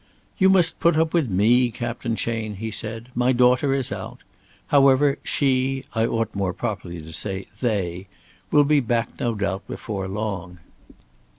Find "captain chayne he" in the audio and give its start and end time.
1.69-2.71